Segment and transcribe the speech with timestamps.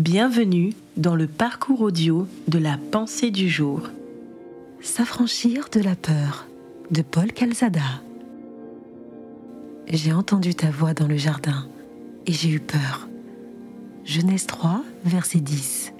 [0.00, 3.82] Bienvenue dans le parcours audio de la pensée du jour.
[4.80, 6.46] S'affranchir de la peur
[6.90, 8.00] de Paul Calzada.
[9.88, 11.68] J'ai entendu ta voix dans le jardin
[12.24, 13.10] et j'ai eu peur.
[14.06, 15.92] Genèse 3, verset 10.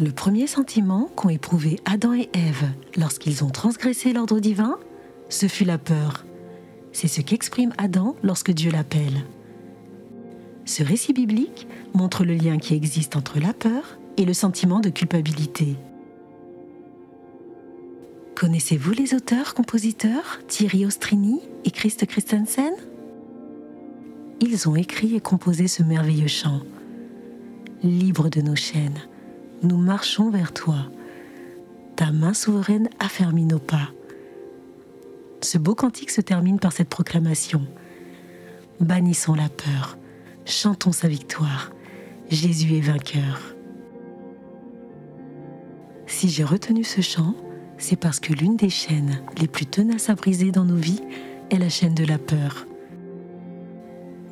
[0.00, 4.76] Le premier sentiment qu'ont éprouvé Adam et Ève lorsqu'ils ont transgressé l'ordre divin,
[5.28, 6.24] ce fut la peur.
[6.90, 9.22] C'est ce qu'exprime Adam lorsque Dieu l'appelle.
[10.66, 14.90] Ce récit biblique montre le lien qui existe entre la peur et le sentiment de
[14.90, 15.76] culpabilité.
[18.34, 22.72] Connaissez-vous les auteurs-compositeurs Thierry Ostrini et Christ Christensen?
[24.40, 26.60] Ils ont écrit et composé ce merveilleux chant.
[27.84, 28.98] Libre de nos chaînes,
[29.62, 30.90] nous marchons vers toi.
[31.94, 33.90] Ta main souveraine affermit nos pas.
[35.42, 37.62] Ce beau cantique se termine par cette proclamation.
[38.80, 39.96] Bannissons la peur
[40.46, 41.72] chantons sa victoire.
[42.30, 43.54] Jésus est vainqueur.
[46.06, 47.34] Si j'ai retenu ce chant,
[47.78, 51.02] c'est parce que l'une des chaînes les plus tenaces à briser dans nos vies
[51.50, 52.66] est la chaîne de la peur.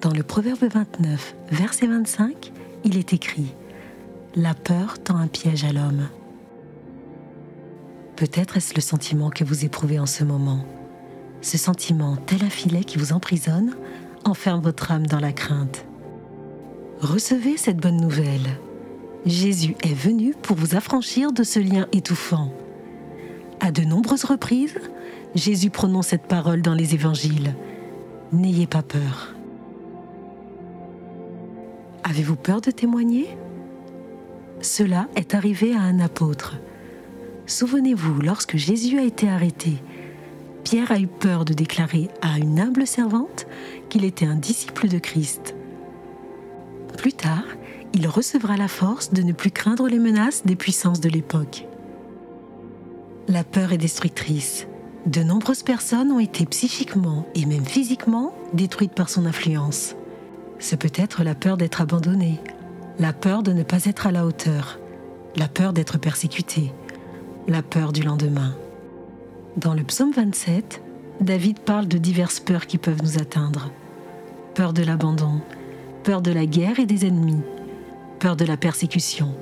[0.01, 2.53] Dans le Proverbe 29, verset 25,
[2.85, 3.43] il est écrit⁇
[4.37, 6.03] La peur tend un piège à l'homme⁇
[8.17, 10.65] Peut-être est-ce le sentiment que vous éprouvez en ce moment.
[11.43, 13.75] Ce sentiment, tel un filet qui vous emprisonne,
[14.25, 15.85] enferme votre âme dans la crainte.
[17.05, 18.59] Recevez cette bonne nouvelle.
[19.27, 22.51] Jésus est venu pour vous affranchir de ce lien étouffant.
[23.61, 24.79] À de nombreuses reprises,
[25.35, 27.55] Jésus prononce cette parole dans les évangiles.
[28.33, 29.35] N'ayez pas peur.
[32.05, 33.37] Avez-vous peur de témoigner?
[34.63, 36.57] Cela est arrivé à un apôtre.
[37.45, 39.75] Souvenez-vous, lorsque Jésus a été arrêté,
[40.63, 43.47] Pierre a eu peur de déclarer à une humble servante
[43.91, 45.55] qu'il était un disciple de Christ.
[46.97, 47.45] Plus tard,
[47.93, 51.67] il recevra la force de ne plus craindre les menaces des puissances de l'époque.
[53.29, 54.67] La peur est destructrice.
[55.07, 59.95] De nombreuses personnes ont été psychiquement et même physiquement détruites par son influence.
[60.59, 62.41] C'est peut-être la peur d'être abandonné,
[62.99, 64.79] la peur de ne pas être à la hauteur,
[65.37, 66.73] la peur d'être persécuté,
[67.49, 68.55] la peur du lendemain.
[69.57, 70.83] Dans le psaume 27,
[71.21, 73.71] David parle de diverses peurs qui peuvent nous atteindre.
[74.55, 75.41] Peur de l'abandon,
[76.05, 77.43] peur de la guerre et des ennemis,
[78.21, 79.35] peur de la persécution.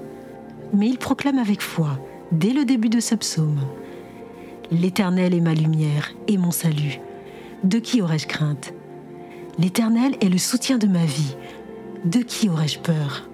[0.72, 1.98] Mais il proclame avec foi,
[2.30, 3.60] dès le début de ce psaume,
[4.72, 6.98] L'Éternel est ma lumière et mon salut.
[7.62, 8.72] De qui aurais-je crainte?
[9.58, 11.36] L'Éternel est le soutien de ma vie.
[12.06, 13.28] De qui aurais-je peur?